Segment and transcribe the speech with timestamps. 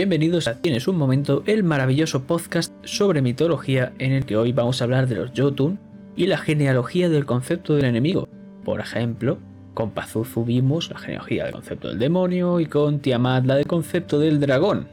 [0.00, 4.80] Bienvenidos a Tienes un momento, el maravilloso podcast sobre mitología en el que hoy vamos
[4.80, 5.78] a hablar de los Jotun
[6.16, 8.26] y la genealogía del concepto del enemigo.
[8.64, 9.36] Por ejemplo,
[9.74, 14.18] con Pazuzu vimos la genealogía del concepto del demonio y con Tiamat la del concepto
[14.18, 14.88] del dragón.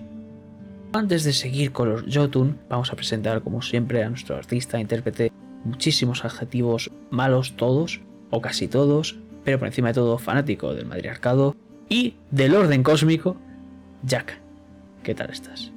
[0.92, 5.32] Antes de seguir con los Jotun, vamos a presentar como siempre a nuestro artista, intérprete,
[5.64, 11.56] muchísimos adjetivos malos todos, o casi todos, pero por encima de todo fanático del matriarcado
[11.88, 13.38] y del orden cósmico,
[14.04, 14.47] Jack.
[15.08, 15.72] ¿Qué tal estás?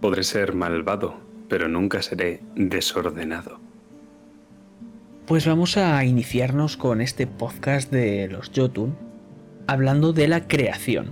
[0.00, 1.16] Podré ser malvado,
[1.50, 3.60] pero nunca seré desordenado.
[5.26, 8.96] Pues vamos a iniciarnos con este podcast de los Jotun,
[9.66, 11.10] hablando de la creación.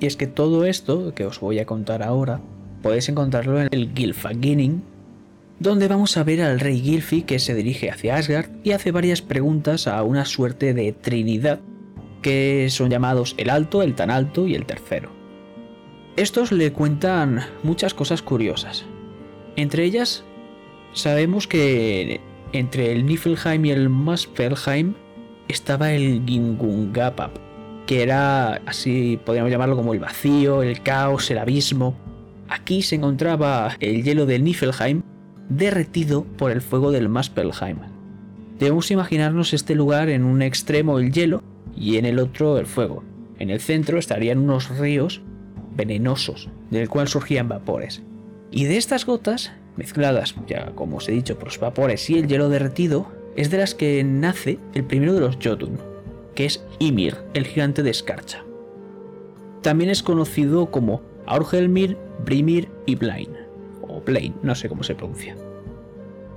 [0.00, 2.40] Y es que todo esto que os voy a contar ahora,
[2.82, 4.82] podéis encontrarlo en el Gylfaginning,
[5.58, 9.20] donde vamos a ver al rey Gylfi que se dirige hacia Asgard y hace varias
[9.20, 11.60] preguntas a una suerte de trinidad
[12.24, 15.10] que son llamados el alto, el tan alto y el tercero.
[16.16, 18.86] Estos le cuentan muchas cosas curiosas.
[19.56, 20.24] Entre ellas,
[20.94, 22.22] sabemos que
[22.54, 24.94] entre el Niflheim y el Muspelheim
[25.48, 27.36] estaba el Gingungapap,
[27.86, 31.94] que era así, podríamos llamarlo como el vacío, el caos, el abismo.
[32.48, 35.02] Aquí se encontraba el hielo del Niflheim
[35.50, 37.80] derretido por el fuego del Muspelheim.
[38.58, 41.42] Debemos imaginarnos este lugar en un extremo el hielo
[41.76, 43.02] y en el otro el fuego.
[43.38, 45.22] En el centro estarían unos ríos
[45.76, 48.02] venenosos, del cual surgían vapores.
[48.50, 52.28] Y de estas gotas, mezcladas, ya como os he dicho, por los vapores y el
[52.28, 55.78] hielo derretido, es de las que nace el primero de los Jotun,
[56.34, 58.44] que es Ymir, el gigante de escarcha.
[59.62, 63.30] También es conocido como Aurgelmir, Brimir y Blain,
[63.82, 65.36] o Blain, no sé cómo se pronuncia.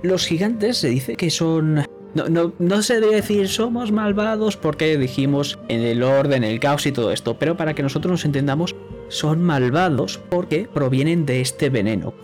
[0.02, 1.84] Los gigantes se dice que son
[2.26, 7.12] no, se debe decir somos malvados porque dijimos en el orden, el caos y todo
[7.12, 8.74] esto, pero para que nosotros nos entendamos,
[9.08, 12.14] son malvados porque provienen de este veneno.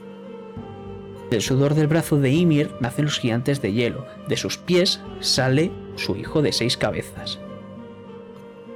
[1.31, 5.73] Del sudor del brazo de Ymir nacen los gigantes de hielo, de sus pies sale
[5.97, 7.39] su hijo de seis cabezas.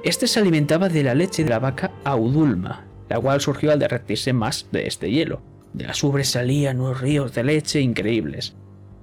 [0.03, 4.33] Este se alimentaba de la leche de la vaca Audulma, la cual surgió al derretirse
[4.33, 5.41] más de este hielo.
[5.73, 8.55] De las ubres salían unos ríos de leche increíbles.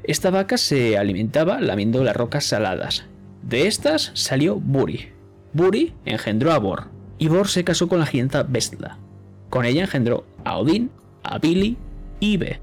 [0.07, 3.07] Esta vaca se alimentaba lamiendo las rocas saladas.
[3.43, 5.09] De estas salió Buri.
[5.53, 8.99] Buri engendró a Bor, y Bor se casó con la giganta Vestla.
[9.51, 10.91] Con ella engendró a Odín,
[11.25, 11.77] a Billy
[12.21, 12.61] y Be.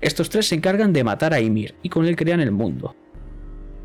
[0.00, 2.96] Estos tres se encargan de matar a Ymir y con él crean el mundo.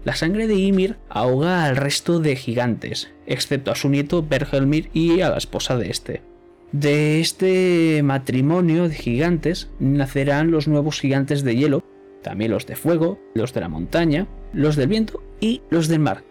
[0.03, 5.21] La sangre de Ymir ahoga al resto de gigantes, excepto a su nieto Bergelmir y
[5.21, 6.23] a la esposa de este.
[6.71, 11.83] De este matrimonio de gigantes nacerán los nuevos gigantes de hielo
[12.21, 16.23] también los de fuego, los de la montaña, los del viento y los del mar.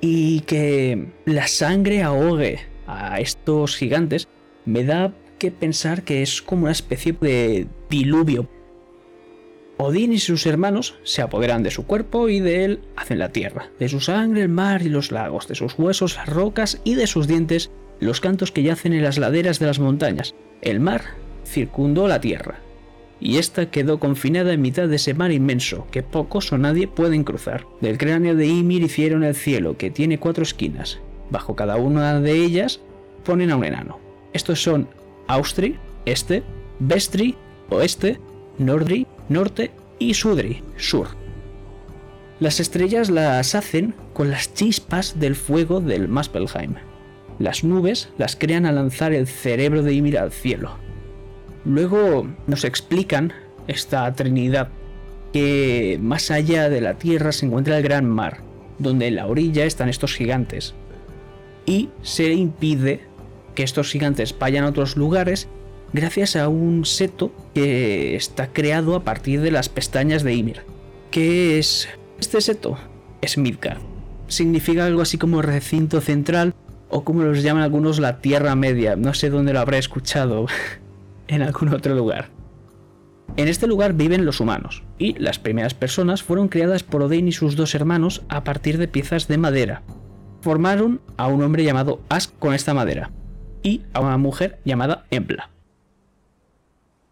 [0.00, 4.28] Y que la sangre ahogue a estos gigantes
[4.64, 8.48] me da que pensar que es como una especie de diluvio.
[9.78, 13.68] Odín y sus hermanos se apoderan de su cuerpo y de él hacen la tierra,
[13.78, 17.06] de su sangre el mar y los lagos, de sus huesos las rocas y de
[17.06, 17.70] sus dientes
[18.00, 20.34] los cantos que yacen en las laderas de las montañas.
[20.62, 21.02] El mar
[21.44, 22.60] circundó la tierra,
[23.20, 27.24] y esta quedó confinada en mitad de ese mar inmenso, que pocos o nadie pueden
[27.24, 27.66] cruzar.
[27.80, 30.98] Del cráneo de Ymir hicieron el cielo, que tiene cuatro esquinas.
[31.30, 32.80] Bajo cada una de ellas
[33.24, 33.98] ponen a un enano.
[34.32, 34.88] Estos son
[35.26, 36.42] Austri, este,
[36.78, 37.34] Vestri,
[37.70, 38.20] oeste,
[38.58, 41.08] Nordri, norte y Sudri, sur.
[42.38, 46.74] Las estrellas las hacen con las chispas del fuego del Muspelheim.
[47.38, 50.76] Las nubes las crean al lanzar el cerebro de Ymir al cielo.
[51.66, 53.32] Luego nos explican
[53.66, 54.68] esta Trinidad
[55.32, 58.38] que más allá de la Tierra se encuentra el gran mar,
[58.78, 60.74] donde en la orilla están estos gigantes.
[61.66, 63.00] Y se impide
[63.56, 65.48] que estos gigantes vayan a otros lugares
[65.92, 70.62] gracias a un seto que está creado a partir de las pestañas de Ymir.
[71.10, 71.88] ¿Qué es
[72.20, 72.78] este seto?
[73.22, 73.80] Es Midgard.
[74.28, 76.54] Significa algo así como recinto central
[76.90, 78.94] o como los llaman algunos la Tierra Media.
[78.94, 80.46] No sé dónde lo habré escuchado.
[81.28, 82.30] en algún otro lugar.
[83.36, 87.32] En este lugar viven los humanos, y las primeras personas fueron creadas por Odin y
[87.32, 89.82] sus dos hermanos a partir de piezas de madera.
[90.40, 93.10] Formaron a un hombre llamado Ask con esta madera,
[93.62, 95.50] y a una mujer llamada Embla.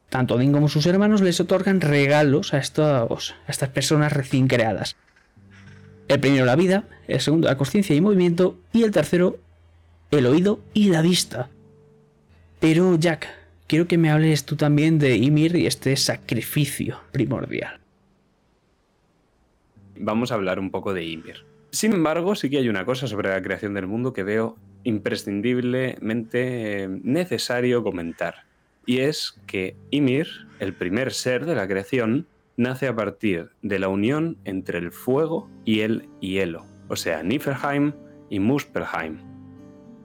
[0.08, 3.08] Tanto Odin como sus hermanos les otorgan regalos a, a
[3.48, 4.96] estas personas recién creadas.
[6.06, 9.38] El primero la vida, el segundo la conciencia y movimiento, y el tercero
[10.10, 11.48] el oído y la vista.
[12.60, 13.28] Pero Jack,
[13.66, 17.80] quiero que me hables tú también de Ymir y este sacrificio primordial.
[19.96, 21.44] Vamos a hablar un poco de Ymir.
[21.70, 26.88] Sin embargo, sí que hay una cosa sobre la creación del mundo que veo imprescindiblemente
[27.02, 28.44] necesario comentar.
[28.86, 30.28] Y es que Ymir,
[30.58, 32.26] el primer ser de la creación,
[32.56, 37.92] nace a partir de la unión entre el fuego y el hielo, o sea, Niflheim
[38.30, 39.18] y Muspelheim.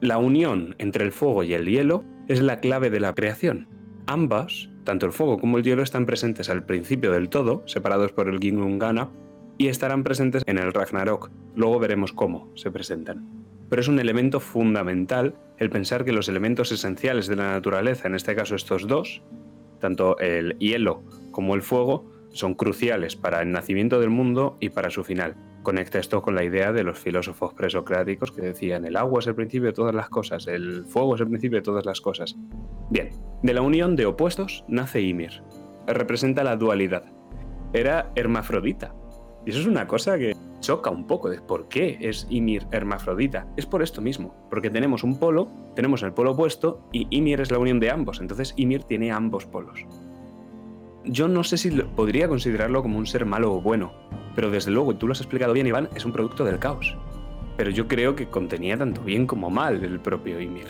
[0.01, 3.67] La unión entre el fuego y el hielo es la clave de la creación.
[4.05, 8.29] Ambas, tanto el fuego como el hielo, están presentes al principio del todo, separados por
[8.29, 9.09] el Gingungana,
[9.57, 11.31] y estarán presentes en el Ragnarok.
[11.55, 13.27] Luego veremos cómo se presentan.
[13.67, 18.15] Pero es un elemento fundamental el pensar que los elementos esenciales de la naturaleza, en
[18.15, 19.23] este caso estos dos,
[19.79, 24.91] tanto el hielo como el fuego, son cruciales para el nacimiento del mundo y para
[24.91, 25.35] su final.
[25.63, 29.35] Conecta esto con la idea de los filósofos presocráticos que decían el agua es el
[29.35, 32.35] principio de todas las cosas, el fuego es el principio de todas las cosas.
[32.89, 33.09] Bien,
[33.43, 35.43] de la unión de opuestos nace Ymir.
[35.85, 37.03] Representa la dualidad.
[37.73, 38.95] Era hermafrodita.
[39.45, 43.47] Y eso es una cosa que choca un poco de por qué es Ymir hermafrodita.
[43.57, 47.51] Es por esto mismo, porque tenemos un polo, tenemos el polo opuesto y Ymir es
[47.51, 49.85] la unión de ambos, entonces Ymir tiene ambos polos
[51.05, 53.93] yo no sé si podría considerarlo como un ser malo o bueno,
[54.35, 56.95] pero desde luego, tú lo has explicado bien, Iván, es un producto del caos.
[57.57, 60.67] Pero yo creo que contenía tanto bien como mal el propio Ymir.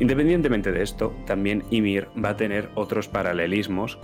[0.00, 3.98] Independientemente de esto, también Ymir va a tener otros paralelismos.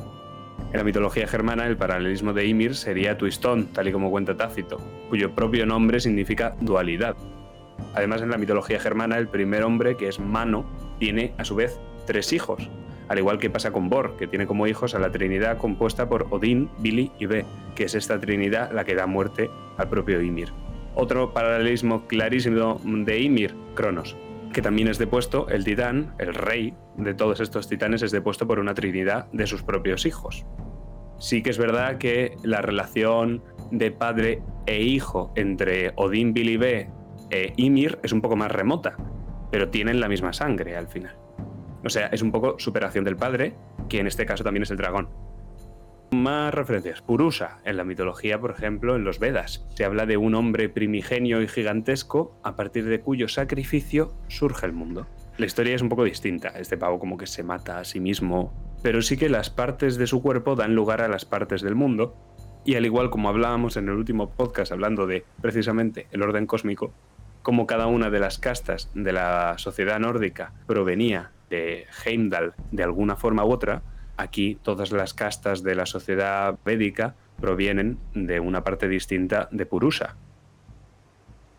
[0.72, 4.78] En la mitología germana, el paralelismo de Ymir sería Twistón, tal y como cuenta Tácito,
[5.08, 7.16] cuyo propio nombre significa dualidad.
[7.94, 10.66] Además, en la mitología germana, el primer hombre, que es Mano,
[10.98, 12.70] tiene a su vez tres hijos,
[13.08, 16.26] al igual que pasa con Bor, que tiene como hijos a la Trinidad compuesta por
[16.30, 20.52] Odín, Billy y Be, que es esta Trinidad la que da muerte al propio Ymir.
[20.94, 24.16] Otro paralelismo clarísimo de Ymir, Cronos,
[24.52, 28.58] que también es depuesto, el titán, el rey de todos estos titanes, es depuesto por
[28.58, 30.46] una Trinidad de sus propios hijos.
[31.18, 36.90] Sí que es verdad que la relación de padre e hijo entre Odín, Billy Be
[37.30, 38.96] e Ymir es un poco más remota,
[39.50, 41.25] pero tienen la misma sangre al final.
[41.86, 43.54] O sea, es un poco superación del padre,
[43.88, 45.08] que en este caso también es el dragón.
[46.10, 47.00] Más referencias.
[47.00, 49.64] Purusa, en la mitología, por ejemplo, en los Vedas.
[49.76, 54.72] Se habla de un hombre primigenio y gigantesco a partir de cuyo sacrificio surge el
[54.72, 55.06] mundo.
[55.38, 56.48] La historia es un poco distinta.
[56.58, 58.52] Este pavo como que se mata a sí mismo,
[58.82, 62.16] pero sí que las partes de su cuerpo dan lugar a las partes del mundo.
[62.64, 66.92] Y al igual como hablábamos en el último podcast hablando de precisamente el orden cósmico,
[67.42, 73.16] como cada una de las castas de la sociedad nórdica provenía de Heimdall de alguna
[73.16, 73.82] forma u otra,
[74.16, 80.16] aquí todas las castas de la sociedad védica provienen de una parte distinta de Purusa.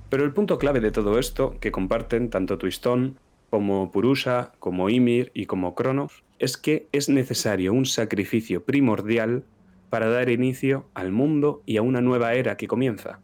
[0.09, 3.19] Pero el punto clave de todo esto, que comparten tanto Twistón
[3.49, 9.43] como Purusa, como Ymir y como Cronos, es que es necesario un sacrificio primordial
[9.89, 13.19] para dar inicio al mundo y a una nueva era que comienza.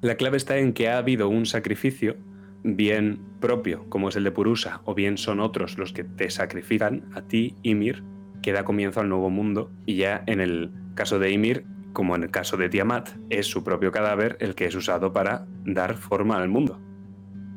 [0.00, 2.16] La clave está en que ha habido un sacrificio
[2.64, 7.08] bien propio, como es el de Purusa, o bien son otros los que te sacrifican
[7.14, 8.04] a ti, Ymir,
[8.42, 12.22] que da comienzo al nuevo mundo, y ya en el caso de Ymir, como en
[12.22, 16.36] el caso de Tiamat, es su propio cadáver el que es usado para dar forma
[16.36, 16.80] al mundo.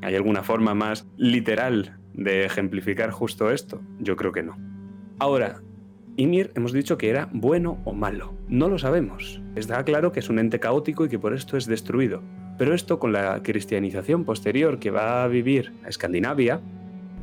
[0.01, 3.81] ¿Hay alguna forma más literal de ejemplificar justo esto?
[3.99, 4.57] Yo creo que no.
[5.19, 5.61] Ahora,
[6.17, 8.33] Ymir hemos dicho que era bueno o malo.
[8.47, 9.41] No lo sabemos.
[9.55, 12.21] Está claro que es un ente caótico y que por esto es destruido.
[12.57, 16.61] Pero esto con la cristianización posterior que va a vivir a Escandinavia,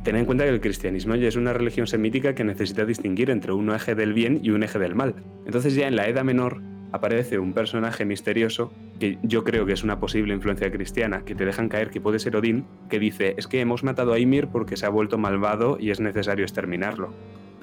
[0.03, 3.53] ten en cuenta que el cristianismo ya es una religión semítica que necesita distinguir entre
[3.53, 5.15] un eje del bien y un eje del mal.
[5.45, 6.61] Entonces ya en la Edad Menor
[6.91, 11.43] aparece un personaje misterioso que yo creo que es una posible influencia cristiana, que te
[11.43, 14.77] dejan caer que puede ser Odín, que dice, es que hemos matado a Ymir porque
[14.77, 17.11] se ha vuelto malvado y es necesario exterminarlo.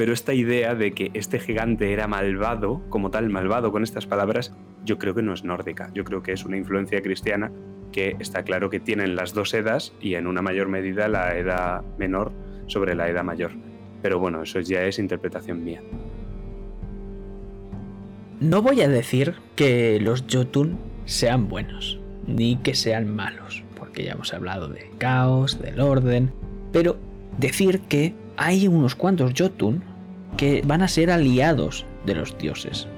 [0.01, 4.57] Pero esta idea de que este gigante era malvado, como tal malvado con estas palabras,
[4.83, 7.53] yo creo que no es nórdica, yo creo que es una influencia cristiana
[7.93, 11.83] que está claro que tienen las dos edas y en una mayor medida la edad
[11.99, 12.33] menor
[12.67, 13.51] sobre la edad mayor.
[14.01, 15.83] Pero bueno, eso ya es interpretación mía.
[18.41, 24.13] No voy a decir que los Jotun sean buenos, ni que sean malos, porque ya
[24.13, 26.33] hemos hablado de caos, del orden,
[26.73, 26.97] pero
[27.37, 29.90] decir que hay unos cuantos Jotun
[30.37, 32.89] que van a ser aliados de los dioses,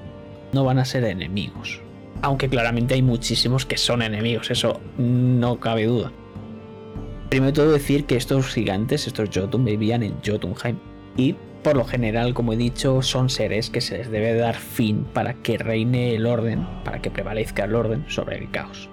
[0.53, 1.81] no van a ser enemigos.
[2.21, 6.11] Aunque claramente hay muchísimos que son enemigos, eso no cabe duda.
[7.29, 10.77] Primero todo decir que estos gigantes, estos Jotun, vivían en Jotunheim
[11.17, 15.05] y por lo general, como he dicho, son seres que se les debe dar fin
[15.05, 18.89] para que reine el orden, para que prevalezca el orden sobre el caos.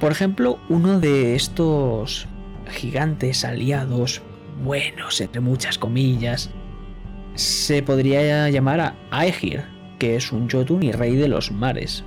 [0.00, 2.26] Por ejemplo, uno de estos
[2.68, 4.22] gigantes aliados,
[4.64, 6.50] buenos entre muchas comillas,
[7.34, 9.64] se podría llamar a Aegir,
[9.98, 12.04] que es un Jotun y rey de los mares.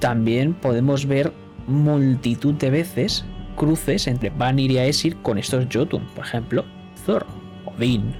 [0.00, 1.32] También podemos ver
[1.66, 3.24] multitud de veces
[3.56, 6.64] cruces entre Vanir y Aesir con estos Jotun, por ejemplo,
[7.04, 7.26] Thor,
[7.64, 8.14] Odin,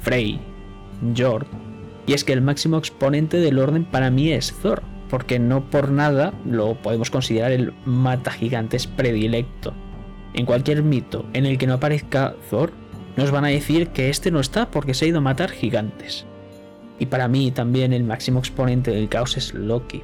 [0.00, 0.40] Frey,
[1.16, 1.46] Jord.
[2.06, 5.90] Y es que el máximo exponente del orden para mí es Thor, porque no por
[5.90, 9.74] nada lo podemos considerar el mata gigantes predilecto.
[10.32, 12.72] En cualquier mito en el que no aparezca Thor,
[13.20, 16.24] nos van a decir que este no está porque se ha ido a matar gigantes.
[16.98, 20.02] Y para mí también el máximo exponente del caos es Loki.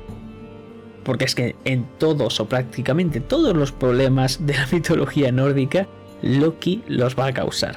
[1.02, 5.88] Porque es que en todos o prácticamente todos los problemas de la mitología nórdica,
[6.23, 7.76] Loki los va a causar.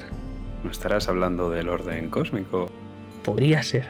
[0.63, 2.69] ¿No estarás hablando del orden cósmico?
[3.23, 3.87] Podría ser.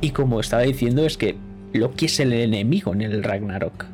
[0.00, 1.36] Y como estaba diciendo es que
[1.72, 3.86] Loki es el enemigo en el Ragnarok.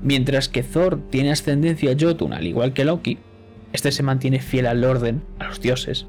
[0.00, 3.18] Mientras que Thor tiene ascendencia a Jotun al igual que Loki,
[3.74, 6.06] este se mantiene fiel al orden, a los dioses,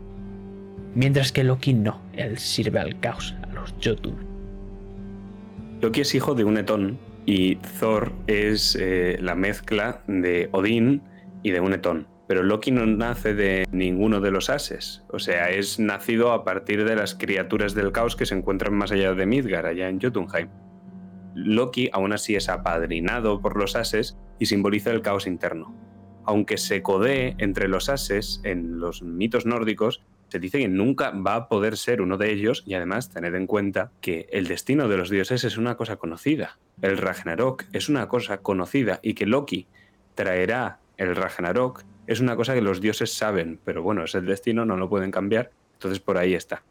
[0.93, 4.15] mientras que Loki no, él sirve al caos, a los Jotun.
[5.81, 11.01] Loki es hijo de un Etón y Thor es eh, la mezcla de Odín
[11.41, 12.07] y de un Etón.
[12.27, 16.85] Pero Loki no nace de ninguno de los ases, o sea, es nacido a partir
[16.85, 20.49] de las criaturas del caos que se encuentran más allá de Midgard, allá en Jotunheim.
[21.33, 25.75] Loki aún así es apadrinado por los ases y simboliza el caos interno
[26.25, 31.35] aunque se codee entre los ases en los mitos nórdicos, se dice que nunca va
[31.35, 34.97] a poder ser uno de ellos y además tened en cuenta que el destino de
[34.97, 36.57] los dioses es una cosa conocida.
[36.81, 39.67] El Ragnarok es una cosa conocida y que Loki
[40.15, 44.65] traerá el Ragnarok es una cosa que los dioses saben, pero bueno, es el destino,
[44.65, 46.63] no lo pueden cambiar, entonces por ahí está.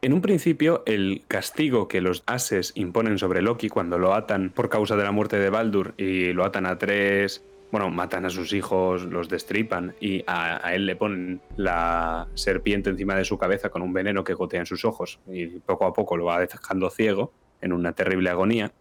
[0.00, 4.68] En un principio, el castigo que los ases imponen sobre Loki cuando lo atan por
[4.68, 8.52] causa de la muerte de Baldur y lo atan a tres bueno, matan a sus
[8.52, 13.82] hijos, los destripan y a, él le ponen la serpiente encima de su cabeza con
[13.82, 17.32] un veneno que gotea en sus ojos y poco a poco lo va dejando ciego
[17.60, 18.72] en una terrible agonía.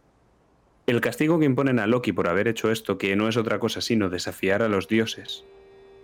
[0.85, 3.81] El castigo que imponen a Loki por haber hecho esto, que no es otra cosa
[3.81, 5.43] sino desafiar a los dioses,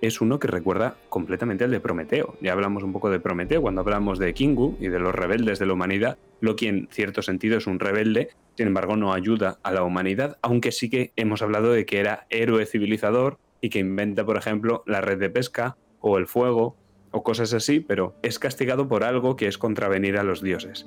[0.03, 2.35] es uno que recuerda completamente al de Prometeo.
[2.41, 5.65] Ya hablamos un poco de Prometeo cuando hablamos de Kingu y de los rebeldes de
[5.65, 6.17] la humanidad.
[6.41, 10.73] Loki en cierto sentido es un rebelde, sin embargo no ayuda a la humanidad, aunque
[10.73, 14.99] sí que hemos hablado de que era héroe civilizador y que inventa, por ejemplo, la
[14.99, 16.75] red de pesca o el fuego
[17.11, 20.85] o cosas así, pero es castigado por algo que es contravenir a los dioses.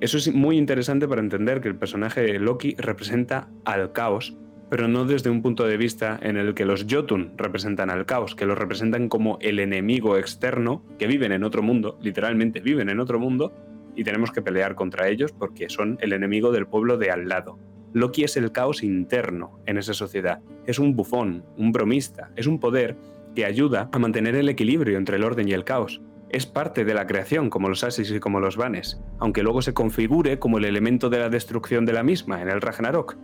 [0.00, 4.38] Eso es muy interesante para entender que el personaje de Loki representa al caos
[4.74, 8.34] pero no desde un punto de vista en el que los Jotun representan al caos,
[8.34, 12.98] que los representan como el enemigo externo, que viven en otro mundo, literalmente viven en
[12.98, 13.52] otro mundo,
[13.94, 17.56] y tenemos que pelear contra ellos porque son el enemigo del pueblo de al lado.
[17.92, 22.58] Loki es el caos interno en esa sociedad, es un bufón, un bromista, es un
[22.58, 22.96] poder
[23.36, 26.02] que ayuda a mantener el equilibrio entre el orden y el caos.
[26.30, 29.72] Es parte de la creación, como los Asis y como los Vanes, aunque luego se
[29.72, 33.16] configure como el elemento de la destrucción de la misma en el Ragnarok.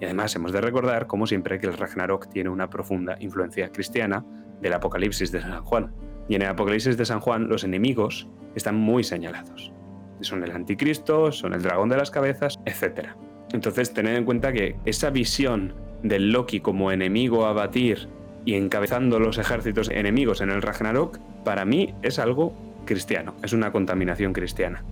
[0.00, 4.24] Y además hemos de recordar, como siempre, que el Ragnarok tiene una profunda influencia cristiana
[4.60, 5.92] del Apocalipsis de San Juan.
[6.28, 9.72] Y en el Apocalipsis de San Juan los enemigos están muy señalados.
[10.20, 13.10] Son el anticristo, son el dragón de las cabezas, etc.
[13.52, 18.08] Entonces tened en cuenta que esa visión del Loki como enemigo a batir
[18.44, 23.72] y encabezando los ejércitos enemigos en el Ragnarok, para mí es algo cristiano, es una
[23.72, 24.84] contaminación cristiana.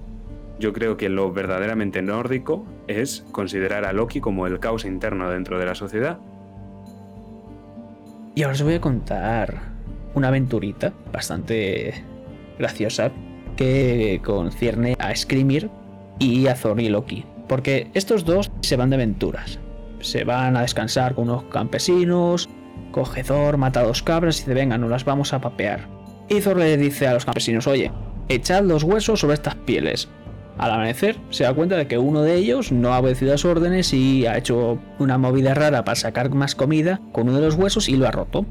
[0.59, 5.59] Yo creo que lo verdaderamente nórdico es considerar a Loki como el caos interno dentro
[5.59, 6.19] de la sociedad.
[8.35, 9.75] Y ahora os voy a contar
[10.15, 12.05] una aventurita bastante
[12.59, 13.11] graciosa
[13.57, 15.71] que concierne a Screamir
[16.19, 17.25] y a Thor y Loki.
[17.49, 19.59] Porque estos dos se van de aventuras.
[20.01, 22.49] Se van a descansar con unos campesinos,
[22.91, 25.89] coge Thor, mata dos cabras y dice, venga, nos las vamos a papear.
[26.29, 27.91] Y Thor le dice a los campesinos, oye,
[28.29, 30.09] echad los huesos sobre estas pieles.
[30.59, 33.51] Al amanecer se da cuenta de que uno de ellos no ha obedecido a sus
[33.51, 37.57] órdenes y ha hecho una movida rara para sacar más comida con uno de los
[37.57, 38.47] huesos y lo ha roto.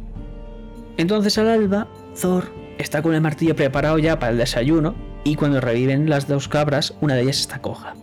[0.97, 1.87] Entonces al alba,
[2.19, 6.47] Thor está con el martillo preparado ya para el desayuno y cuando reviven las dos
[6.47, 7.95] cabras, una de ellas está coja.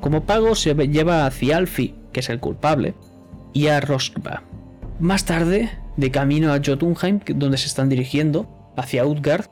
[0.00, 2.94] Como pago se lleva a Thialfi, que es el culpable,
[3.52, 4.44] y a Roskva.
[5.00, 9.46] Más tarde, de camino a Jotunheim, donde se están dirigiendo, hacia Utgard,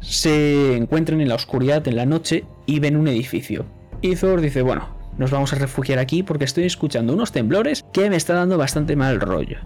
[0.00, 3.66] se encuentran en la oscuridad en la noche y ven un edificio.
[4.00, 8.08] Y Thor dice, bueno, nos vamos a refugiar aquí porque estoy escuchando unos temblores que
[8.08, 9.58] me está dando bastante mal rollo.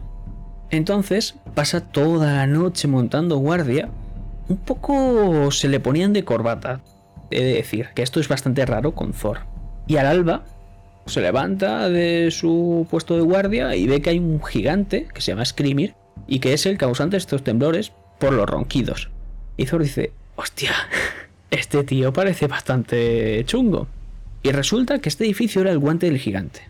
[0.70, 3.90] Entonces pasa toda la noche montando guardia.
[4.48, 6.80] Un poco se le ponían de corbata.
[7.30, 9.40] He de decir que esto es bastante raro con Thor.
[9.86, 10.44] Y al alba
[11.04, 15.32] se levanta de su puesto de guardia y ve que hay un gigante que se
[15.32, 15.94] llama Screamir
[16.26, 19.10] y que es el causante de estos temblores por los ronquidos.
[19.58, 20.72] Y Thor dice, hostia,
[21.54, 23.86] este tío parece bastante chungo.
[24.42, 26.68] Y resulta que este edificio era el guante del gigante.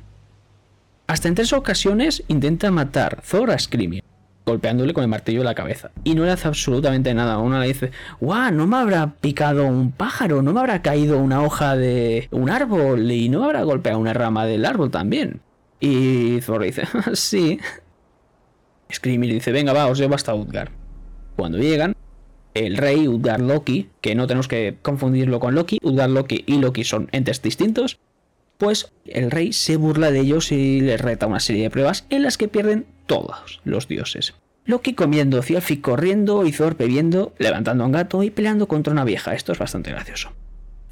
[1.07, 4.03] Hasta en tres ocasiones intenta matar Thor a Screaming,
[4.47, 5.91] golpeándole con el martillo en la cabeza.
[6.05, 7.39] Y no le hace absolutamente nada.
[7.39, 8.53] Una le dice, ¡guau!
[8.53, 13.11] No me habrá picado un pájaro, no me habrá caído una hoja de un árbol
[13.11, 15.41] y no me habrá golpeado una rama del árbol también.
[15.81, 17.59] Y Thor dice, sí.
[18.93, 20.71] Screaming dice, venga, va, os llevo hasta Utgar.
[21.37, 21.95] Cuando llegan,
[22.55, 26.85] el rey Utgar Loki, que no tenemos que confundirlo con Loki, Utgar Loki y Loki
[26.85, 27.99] son entes distintos,
[28.59, 32.23] pues el rey se burla de ellos y les reta una serie de pruebas en
[32.23, 34.35] las que pierden todos los dioses.
[34.65, 39.35] Loki comiendo, Thialfi corriendo y Thor bebiendo, levantando un gato y peleando contra una vieja.
[39.35, 40.33] Esto es bastante gracioso.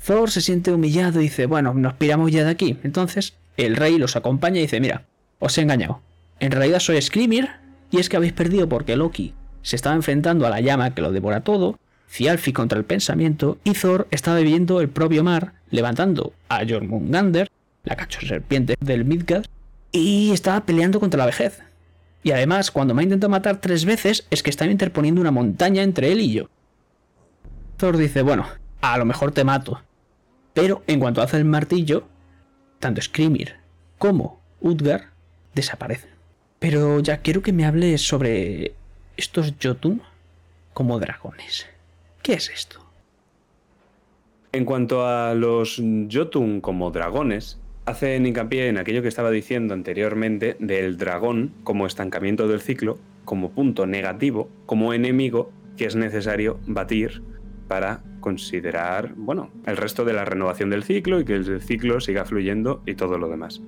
[0.04, 2.76] Thor se siente humillado y dice, bueno, nos piramos ya de aquí.
[2.82, 5.06] Entonces el rey los acompaña y dice, mira,
[5.38, 6.02] os he engañado.
[6.40, 7.50] En realidad soy Screamer
[7.90, 11.12] y es que habéis perdido porque Loki se estaba enfrentando a la llama que lo
[11.12, 11.78] devora todo,
[12.14, 17.48] Thialfi contra el pensamiento y Thor estaba viviendo el propio mar, levantando a Jormungandr,
[17.84, 19.46] la cacho serpiente del Midgard,
[19.92, 21.62] y estaba peleando contra la vejez.
[22.22, 25.82] Y además, cuando me ha intentado matar tres veces, es que estaba interponiendo una montaña
[25.82, 26.48] entre él y yo.
[27.78, 28.46] Thor dice, bueno,
[28.80, 29.82] a lo mejor te mato.
[30.54, 32.06] Pero en cuanto hace el martillo,
[32.78, 33.56] tanto Skrimir
[33.98, 35.10] como Utgar
[35.54, 36.10] desaparecen.
[36.58, 38.74] Pero ya quiero que me hables sobre
[39.16, 40.02] estos Jotun
[40.72, 41.66] como dragones.
[42.22, 42.80] ¿Qué es esto?
[44.52, 50.56] En cuanto a los Jotun como dragones, hacen hincapié en aquello que estaba diciendo anteriormente
[50.60, 57.22] del dragón como estancamiento del ciclo, como punto negativo, como enemigo que es necesario batir
[57.68, 62.24] para considerar, bueno, el resto de la renovación del ciclo y que el ciclo siga
[62.24, 63.60] fluyendo y todo lo demás.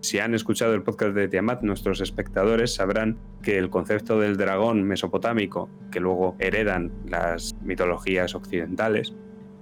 [0.00, 4.84] Si han escuchado el podcast de Tiamat, nuestros espectadores sabrán que el concepto del dragón
[4.84, 9.14] mesopotámico, que luego heredan las mitologías occidentales,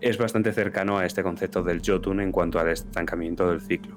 [0.03, 3.97] es bastante cercano a este concepto del Jotun en cuanto al estancamiento del ciclo.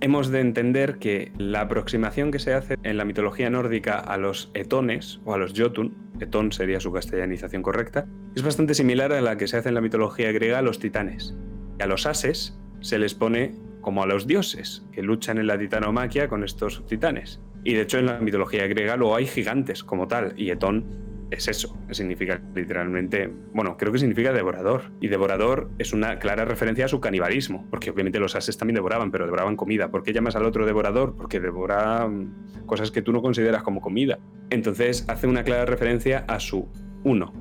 [0.00, 4.50] Hemos de entender que la aproximación que se hace en la mitología nórdica a los
[4.52, 9.38] etones o a los Jotun, etón sería su castellanización correcta, es bastante similar a la
[9.38, 11.34] que se hace en la mitología griega a los titanes.
[11.78, 15.58] Y a los ases se les pone como a los dioses, que luchan en la
[15.58, 17.40] titanomaquia con estos titanes.
[17.64, 20.86] Y de hecho en la mitología griega luego hay gigantes como tal, y Etón
[21.32, 24.92] es eso, significa literalmente, bueno, creo que significa devorador.
[25.00, 29.10] Y devorador es una clara referencia a su canibalismo, porque obviamente los ases también devoraban,
[29.10, 29.90] pero devoraban comida.
[29.90, 31.16] ¿Por qué llamas al otro devorador?
[31.16, 34.18] Porque devora mm, cosas que tú no consideras como comida.
[34.50, 36.68] Entonces hace una clara referencia a su,
[37.02, 37.32] uno,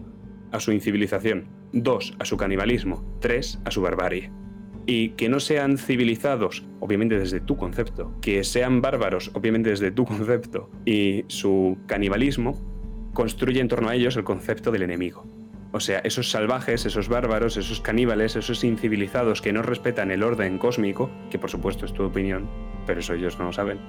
[0.53, 4.31] a su incivilización, dos, a su canibalismo, tres, a su barbarie
[4.85, 10.05] y que no sean civilizados, obviamente desde tu concepto, que sean bárbaros, obviamente desde tu
[10.05, 12.59] concepto, y su canibalismo,
[13.13, 15.25] construye en torno a ellos el concepto del enemigo.
[15.73, 20.57] O sea, esos salvajes, esos bárbaros, esos caníbales, esos incivilizados que no respetan el orden
[20.57, 22.49] cósmico, que por supuesto es tu opinión,
[22.85, 23.79] pero eso ellos no lo saben,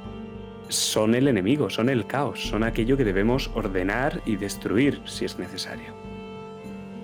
[0.69, 5.39] son el enemigo, son el caos, son aquello que debemos ordenar y destruir si es
[5.39, 6.12] necesario.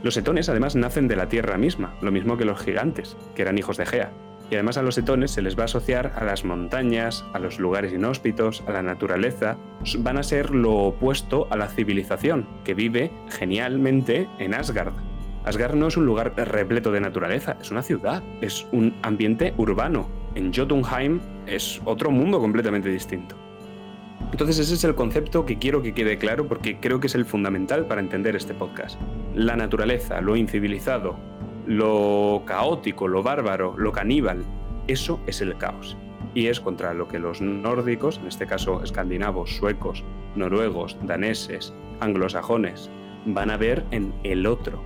[0.02, 3.58] Los etones además nacen de la tierra misma, lo mismo que los gigantes, que eran
[3.58, 4.12] hijos de Gea.
[4.50, 7.58] Y además a los etones se les va a asociar a las montañas, a los
[7.58, 9.58] lugares inhóspitos, a la naturaleza.
[9.98, 14.94] Van a ser lo opuesto a la civilización, que vive genialmente en Asgard.
[15.44, 20.08] Asgard no es un lugar repleto de naturaleza, es una ciudad, es un ambiente urbano.
[20.34, 23.47] En Jotunheim es otro mundo completamente distinto.
[24.30, 27.24] Entonces ese es el concepto que quiero que quede claro porque creo que es el
[27.24, 29.00] fundamental para entender este podcast.
[29.34, 31.16] La naturaleza, lo incivilizado,
[31.66, 34.44] lo caótico, lo bárbaro, lo caníbal,
[34.86, 35.96] eso es el caos.
[36.34, 40.04] Y es contra lo que los nórdicos, en este caso escandinavos, suecos,
[40.36, 42.90] noruegos, daneses, anglosajones,
[43.26, 44.82] van a ver en el otro.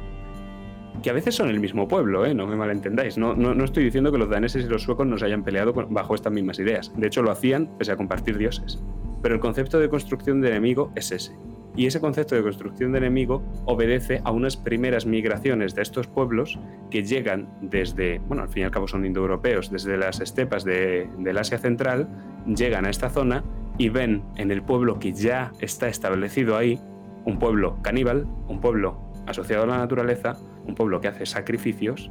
[1.03, 2.35] Que a veces son el mismo pueblo, ¿eh?
[2.35, 3.19] no me malentendáis.
[3.19, 6.15] No, no, no estoy diciendo que los daneses y los suecos nos hayan peleado bajo
[6.15, 6.93] estas mismas ideas.
[6.97, 8.81] De hecho, lo hacían pese a compartir dioses.
[9.23, 11.33] Pero el concepto de construcción de enemigo es ese.
[11.75, 16.59] Y ese concepto de construcción de enemigo obedece a unas primeras migraciones de estos pueblos
[16.91, 21.09] que llegan desde, bueno, al fin y al cabo son indoeuropeos, desde las estepas de,
[21.19, 22.09] del Asia Central,
[22.47, 23.43] llegan a esta zona
[23.79, 26.79] y ven en el pueblo que ya está establecido ahí
[27.25, 32.11] un pueblo caníbal, un pueblo asociado a la naturaleza, un pueblo que hace sacrificios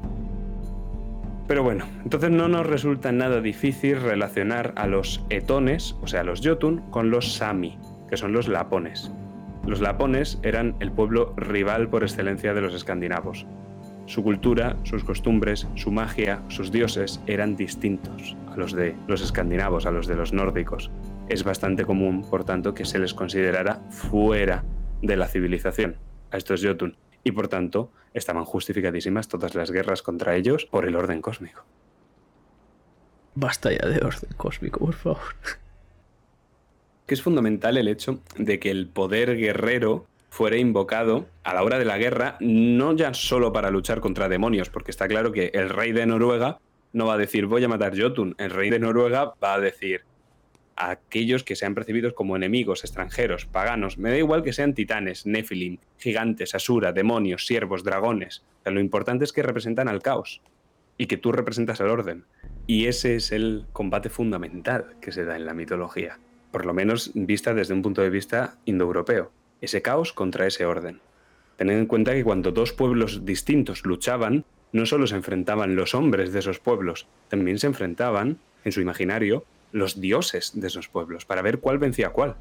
[1.47, 6.41] pero bueno, entonces no nos resulta nada difícil relacionar a los etones, o sea, los
[6.43, 7.77] jotun, con los sami,
[8.09, 9.11] que son los lapones.
[9.65, 13.45] Los lapones eran el pueblo rival por excelencia de los escandinavos.
[14.07, 19.85] Su cultura, sus costumbres, su magia, sus dioses eran distintos a los de los escandinavos,
[19.85, 20.89] a los de los nórdicos.
[21.29, 24.63] Es bastante común, por tanto, que se les considerara fuera
[25.01, 25.95] de la civilización
[26.31, 30.95] a estos jotun y por tanto estaban justificadísimas todas las guerras contra ellos por el
[30.95, 31.63] orden cósmico.
[33.35, 35.35] Basta ya de orden cósmico, por favor.
[37.05, 41.77] que es fundamental el hecho de que el poder guerrero fuera invocado a la hora
[41.77, 45.69] de la guerra, no ya solo para luchar contra demonios, porque está claro que el
[45.69, 46.59] rey de Noruega
[46.93, 50.03] no va a decir voy a matar Jotun, el rey de Noruega va a decir
[50.81, 55.25] a aquellos que sean percibidos como enemigos, extranjeros, paganos, me da igual que sean titanes,
[55.25, 60.41] Nephilim, gigantes, asura, demonios, siervos, dragones, lo importante es que representan al caos
[60.97, 62.25] y que tú representas al orden.
[62.67, 66.19] Y ese es el combate fundamental que se da en la mitología,
[66.51, 70.99] por lo menos vista desde un punto de vista indoeuropeo ese caos contra ese orden.
[71.55, 76.33] Tened en cuenta que cuando dos pueblos distintos luchaban, no solo se enfrentaban los hombres
[76.33, 81.41] de esos pueblos, también se enfrentaban, en su imaginario, los dioses de esos pueblos, para
[81.41, 82.35] ver cuál vencía a cuál.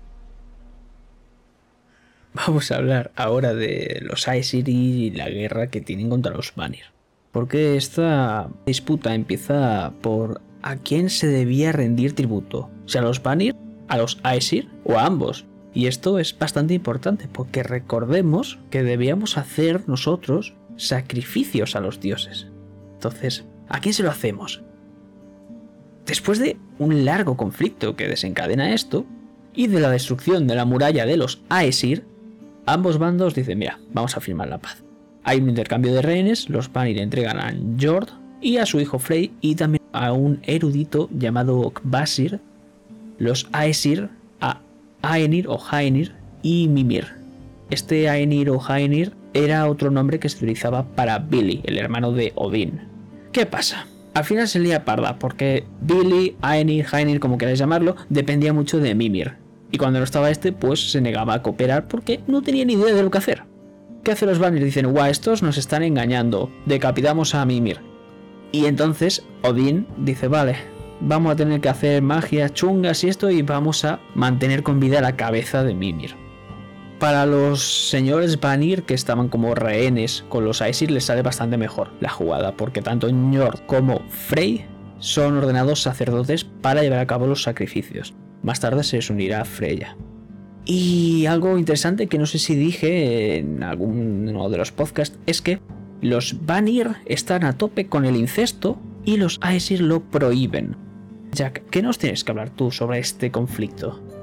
[2.33, 6.85] Vamos a hablar ahora de los Aesir y la guerra que tienen contra los Vanir.
[7.33, 13.57] Porque esta disputa empieza por a quién se debía rendir tributo, si a los Vanir,
[13.89, 15.45] a los Aesir o a ambos.
[15.75, 22.49] Y esto es bastante importante porque recordemos que debíamos hacer nosotros sacrificios a los dioses.
[22.95, 24.63] Entonces, ¿a quién se lo hacemos?
[26.11, 29.07] Después de un largo conflicto que desencadena esto,
[29.55, 32.03] y de la destrucción de la muralla de los Aesir,
[32.67, 34.83] ambos bandos dicen, mira, vamos a firmar la paz.
[35.23, 38.09] Hay un intercambio de rehenes, los Vanir entregan a Jord
[38.41, 42.41] y a su hijo Frey y también a un erudito llamado Kvasir.
[43.19, 44.11] Los Aesir
[45.03, 47.07] Aenir o Haenir y Mimir.
[47.71, 52.33] Este Aenir o Haenir era otro nombre que se utilizaba para Billy, el hermano de
[52.35, 52.81] Odín.
[53.31, 53.87] ¿Qué pasa?
[54.15, 58.95] Al final se lía parda, porque Billy, Aenir, Haenir, como queráis llamarlo, dependía mucho de
[58.95, 59.37] Mimir.
[59.71, 62.95] Y cuando no estaba este, pues se negaba a cooperar porque no tenía ni idea
[62.95, 63.45] de lo que hacer.
[64.03, 64.65] ¿Qué hacen los Vanir?
[64.65, 67.81] Dicen, guau, estos nos están engañando, decapitamos a Mimir.
[68.51, 70.57] Y entonces Odín dice, vale,
[71.01, 75.01] vamos a tener que hacer magias chungas y esto y vamos a mantener con vida
[75.01, 76.17] la cabeza de Mimir.
[77.01, 81.89] Para los señores Vanir que estaban como rehenes con los Aesir les sale bastante mejor
[81.99, 84.67] la jugada porque tanto Njord como Frey
[84.99, 88.13] son ordenados sacerdotes para llevar a cabo los sacrificios.
[88.43, 89.97] Más tarde se les unirá Freya.
[90.67, 95.59] Y algo interesante que no sé si dije en alguno de los podcasts es que
[96.03, 100.77] los Vanir están a tope con el incesto y los Aesir lo prohíben.
[101.33, 104.20] Jack, ¿qué nos tienes que hablar tú sobre este conflicto?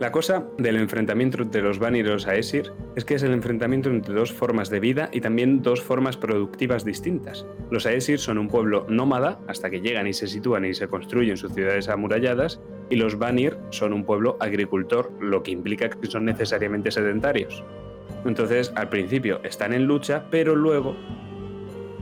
[0.00, 3.90] La cosa del enfrentamiento entre los Vanir y los Aesir es que es el enfrentamiento
[3.90, 7.44] entre dos formas de vida y también dos formas productivas distintas.
[7.70, 11.36] Los Aesir son un pueblo nómada hasta que llegan y se sitúan y se construyen
[11.36, 16.24] sus ciudades amuralladas, y los Vanir son un pueblo agricultor, lo que implica que son
[16.24, 17.62] necesariamente sedentarios.
[18.24, 20.96] Entonces, al principio están en lucha, pero luego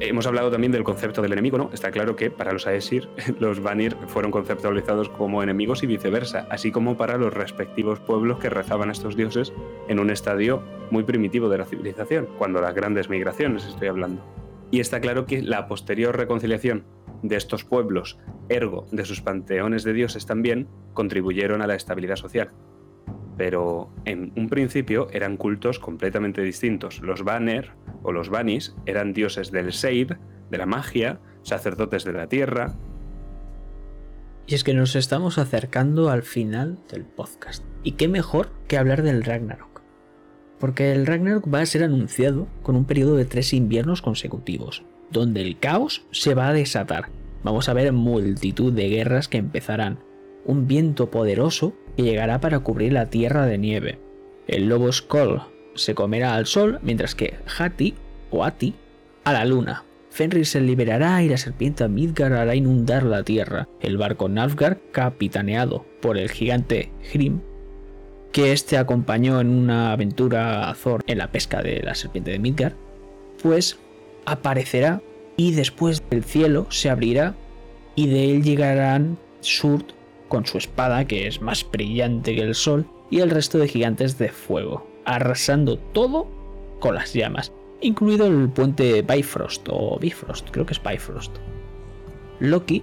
[0.00, 1.70] Hemos hablado también del concepto del enemigo, ¿no?
[1.72, 3.08] Está claro que para los Aesir,
[3.40, 8.48] los Vanir fueron conceptualizados como enemigos y viceversa, así como para los respectivos pueblos que
[8.48, 9.52] rezaban a estos dioses
[9.88, 14.22] en un estadio muy primitivo de la civilización, cuando las grandes migraciones estoy hablando.
[14.70, 16.84] Y está claro que la posterior reconciliación
[17.22, 22.52] de estos pueblos, ergo de sus panteones de dioses también, contribuyeron a la estabilidad social
[23.38, 27.00] pero en un principio eran cultos completamente distintos.
[27.00, 27.70] Los Banner
[28.02, 30.12] o los Vanis eran dioses del Seid,
[30.50, 32.74] de la magia, sacerdotes de la tierra.
[34.48, 37.64] Y es que nos estamos acercando al final del podcast.
[37.84, 39.82] Y qué mejor que hablar del Ragnarok.
[40.58, 45.42] Porque el Ragnarok va a ser anunciado con un periodo de tres inviernos consecutivos, donde
[45.42, 47.10] el caos se va a desatar.
[47.44, 50.00] Vamos a ver multitud de guerras que empezarán,
[50.44, 53.98] un viento poderoso que llegará para cubrir la tierra de nieve.
[54.46, 55.42] El lobo Skoll
[55.74, 57.94] se comerá al sol, mientras que Hati
[58.30, 58.72] o Ati
[59.24, 59.82] a la luna.
[60.08, 63.66] Fenrir se liberará y la serpiente Midgard hará inundar la tierra.
[63.80, 67.40] El barco Nalfgaard, capitaneado por el gigante Hrim,
[68.30, 72.38] que este acompañó en una aventura a Thor en la pesca de la serpiente de
[72.38, 72.74] Midgard,
[73.42, 73.76] pues
[74.24, 75.02] aparecerá
[75.36, 77.34] y después el cielo se abrirá
[77.96, 79.97] y de él llegarán Surt
[80.28, 84.18] con su espada que es más brillante que el sol, y el resto de gigantes
[84.18, 86.26] de fuego, arrasando todo
[86.80, 91.36] con las llamas, incluido el puente Bifrost o Bifrost, creo que es Bifrost.
[92.40, 92.82] Loki,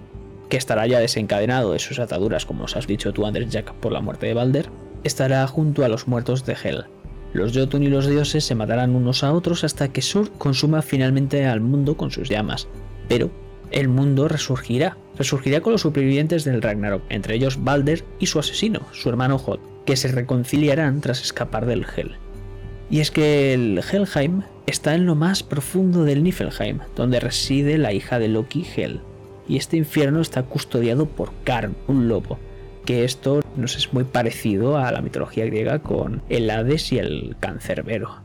[0.50, 3.92] que estará ya desencadenado de sus ataduras, como os has dicho tú, Andrés Jack, por
[3.92, 4.70] la muerte de Balder,
[5.04, 6.86] estará junto a los muertos de Hel.
[7.34, 11.46] Los Jotun y los dioses se matarán unos a otros hasta que Sur consuma finalmente
[11.46, 12.68] al mundo con sus llamas,
[13.08, 13.30] pero
[13.76, 14.98] el mundo resurgirá.
[15.18, 19.60] Resurgirá con los supervivientes del Ragnarok, entre ellos Balder y su asesino, su hermano Hod,
[19.86, 22.16] que se reconciliarán tras escapar del Hel.
[22.90, 27.94] Y es que el Helheim está en lo más profundo del Niflheim, donde reside la
[27.94, 29.02] hija de Loki, Hel.
[29.48, 32.40] Y este infierno está custodiado por Karn, un lobo.
[32.86, 37.36] que esto nos es muy parecido a la mitología griega con el Hades y el
[37.40, 38.18] cancerbero.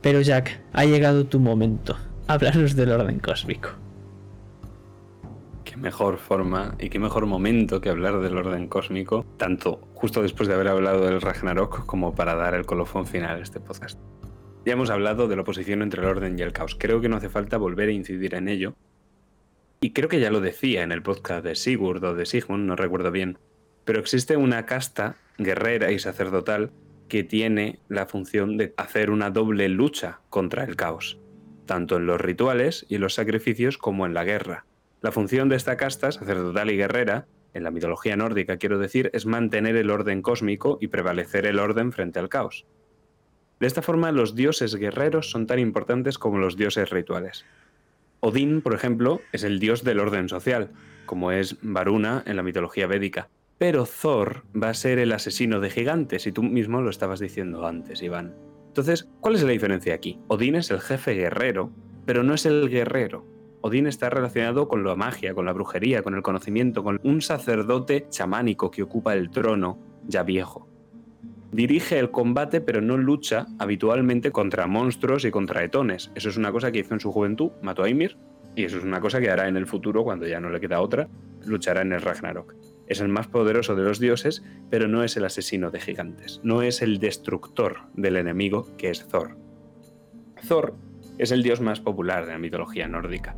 [0.00, 1.94] Pero Jack, ha llegado tu momento.
[2.26, 3.83] Háblanos del orden cósmico.
[5.74, 10.48] Qué mejor forma y qué mejor momento que hablar del orden cósmico, tanto justo después
[10.48, 13.98] de haber hablado del Ragnarok como para dar el colofón final a este podcast.
[14.64, 16.76] Ya hemos hablado de la oposición entre el orden y el caos.
[16.78, 18.76] Creo que no hace falta volver a incidir en ello.
[19.80, 22.76] Y creo que ya lo decía en el podcast de Sigurd o de Sigmund, no
[22.76, 23.38] recuerdo bien.
[23.84, 26.70] Pero existe una casta guerrera y sacerdotal
[27.08, 31.18] que tiene la función de hacer una doble lucha contra el caos,
[31.66, 34.66] tanto en los rituales y los sacrificios como en la guerra.
[35.04, 39.26] La función de esta casta, sacerdotal y guerrera, en la mitología nórdica quiero decir, es
[39.26, 42.64] mantener el orden cósmico y prevalecer el orden frente al caos.
[43.60, 47.44] De esta forma, los dioses guerreros son tan importantes como los dioses rituales.
[48.20, 50.70] Odín, por ejemplo, es el dios del orden social,
[51.04, 53.28] como es Varuna en la mitología védica.
[53.58, 57.66] Pero Thor va a ser el asesino de gigantes, y tú mismo lo estabas diciendo
[57.66, 58.34] antes, Iván.
[58.68, 60.18] Entonces, ¿cuál es la diferencia aquí?
[60.28, 61.72] Odín es el jefe guerrero,
[62.06, 63.34] pero no es el guerrero.
[63.66, 68.06] Odín está relacionado con la magia, con la brujería, con el conocimiento, con un sacerdote
[68.10, 70.68] chamánico que ocupa el trono ya viejo
[71.54, 76.10] dirige el combate pero no lucha habitualmente contra monstruos y contra etones.
[76.14, 78.16] Eso es una cosa que hizo en su juventud, mató a Ymir,
[78.56, 80.80] y eso es una cosa que hará en el futuro cuando ya no le queda
[80.80, 81.08] otra,
[81.44, 82.54] luchará en el Ragnarok.
[82.88, 86.62] Es el más poderoso de los dioses, pero no es el asesino de gigantes, no
[86.62, 89.36] es el destructor del enemigo que es Thor.
[90.46, 90.74] Thor
[91.18, 93.36] es el dios más popular de la mitología nórdica.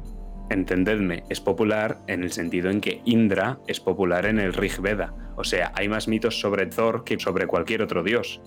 [0.48, 5.12] Entendedme, es popular en el sentido en que Indra es popular en el Rig Veda,
[5.36, 8.40] o sea, hay más mitos sobre Thor que sobre cualquier otro dios.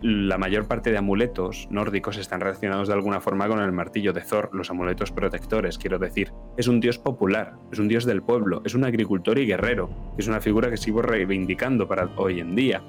[0.00, 4.22] La mayor parte de amuletos nórdicos están relacionados de alguna forma con el martillo de
[4.22, 6.32] Thor, los amuletos protectores, quiero decir.
[6.56, 10.26] Es un dios popular, es un dios del pueblo, es un agricultor y guerrero, es
[10.26, 12.82] una figura que sigo reivindicando para hoy en día.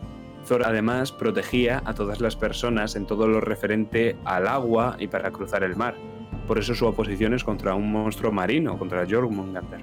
[0.47, 5.31] Thor además protegía a todas las personas en todo lo referente al agua y para
[5.31, 5.95] cruzar el mar
[6.47, 9.81] por eso su oposición es contra un monstruo marino, contra Jormungandr.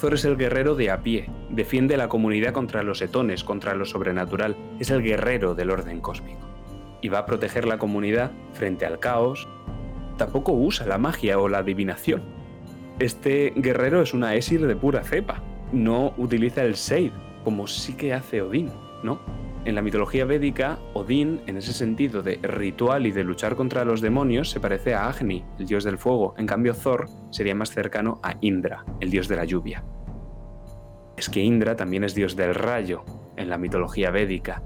[0.00, 3.84] Thor es el guerrero de a pie, defiende la comunidad contra los etones, contra lo
[3.84, 6.46] sobrenatural, es el guerrero del orden cósmico.
[7.00, 9.48] Y va a proteger la comunidad frente al caos.
[10.16, 12.22] Tampoco usa la magia o la adivinación.
[12.98, 15.42] Este guerrero es una Esir de pura cepa.
[15.72, 17.12] No utiliza el Seid,
[17.44, 18.70] como sí que hace Odín,
[19.02, 19.20] ¿no?
[19.68, 24.00] En la mitología védica, Odín, en ese sentido de ritual y de luchar contra los
[24.00, 26.34] demonios, se parece a Agni, el dios del fuego.
[26.38, 29.84] En cambio, Thor sería más cercano a Indra, el dios de la lluvia.
[31.18, 33.04] Es que Indra también es dios del rayo
[33.36, 34.62] en la mitología védica.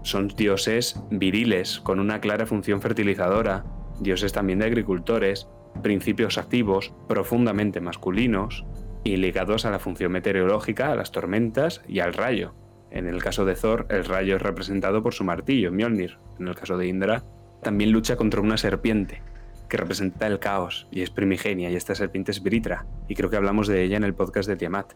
[0.00, 3.66] Son dioses viriles, con una clara función fertilizadora,
[4.00, 5.50] dioses también de agricultores,
[5.82, 8.64] principios activos, profundamente masculinos
[9.04, 12.54] y ligados a la función meteorológica, a las tormentas y al rayo.
[12.90, 16.18] En el caso de Thor, el rayo es representado por su martillo, Mjolnir.
[16.38, 17.24] En el caso de Indra,
[17.62, 19.22] también lucha contra una serpiente,
[19.68, 23.36] que representa el caos y es primigenia, y esta serpiente es Britra, y creo que
[23.36, 24.92] hablamos de ella en el podcast de Tiamat.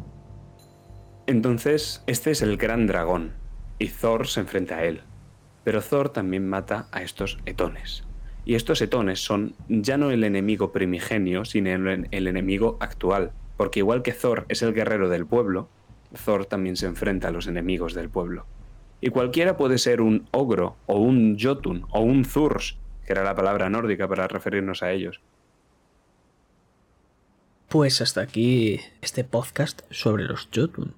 [1.26, 3.32] Entonces, este es el gran dragón,
[3.78, 5.02] y Thor se enfrenta a él.
[5.64, 8.04] Pero Thor también mata a estos etones.
[8.44, 14.02] Y estos etones son ya no el enemigo primigenio, sino el enemigo actual, porque igual
[14.02, 15.68] que Thor es el guerrero del pueblo,
[16.24, 18.46] Thor también se enfrenta a los enemigos del pueblo.
[19.00, 23.34] Y cualquiera puede ser un ogro, o un jotun, o un zurs, que era la
[23.34, 25.20] palabra nórdica para referirnos a ellos.
[27.68, 30.94] Pues hasta aquí este podcast sobre los jotun.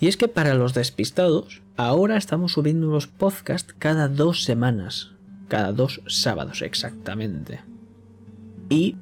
[0.00, 5.12] Y es que para los despistados, ahora estamos subiendo los podcasts cada dos semanas,
[5.48, 7.60] cada dos sábados exactamente.
[8.68, 8.96] Y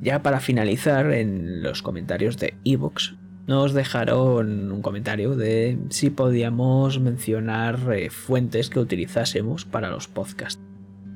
[0.00, 3.14] ya para finalizar, en los comentarios de Evox
[3.46, 10.60] nos dejaron un comentario de si podíamos mencionar eh, fuentes que utilizásemos para los podcasts.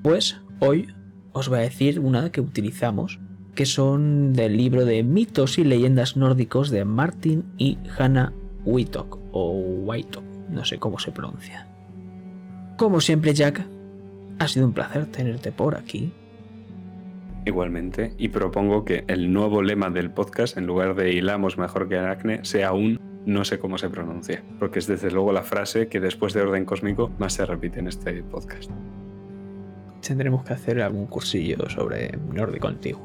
[0.03, 0.89] Pues hoy
[1.33, 3.19] os voy a decir una que utilizamos,
[3.55, 8.33] que son del libro de mitos y leyendas nórdicos de Martin y Hannah
[8.65, 11.67] Whitok, o Whitok, no sé cómo se pronuncia.
[12.77, 13.67] Como siempre, Jack,
[14.39, 16.13] ha sido un placer tenerte por aquí.
[17.47, 21.99] Igualmente, y propongo que el nuevo lema del podcast, en lugar de hilamos mejor que
[21.99, 26.01] acne, sea un no sé cómo se pronuncia, porque es desde luego la frase que
[26.01, 28.71] después de orden cósmico más se repite en este podcast.
[30.07, 33.03] Tendremos que hacer algún cursillo sobre nórdico antiguo.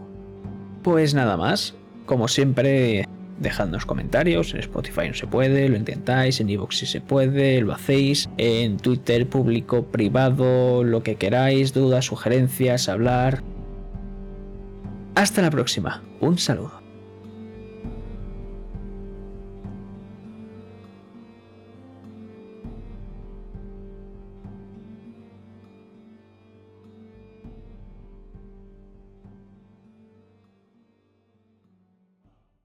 [0.83, 3.05] Pues nada más, como siempre,
[3.39, 7.73] dejadnos comentarios, en Spotify no se puede, lo intentáis, en Evox sí se puede, lo
[7.73, 13.43] hacéis, en Twitter público, privado, lo que queráis, dudas, sugerencias, hablar,
[15.15, 16.03] hasta la próxima.
[16.19, 16.84] Un saludo.